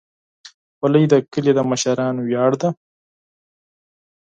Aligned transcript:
خولۍ 0.77 1.03
د 1.11 1.13
کلي 1.31 1.51
د 1.55 1.59
مشرانو 1.71 2.21
ویاړ 2.27 2.51
ده. 2.61 2.69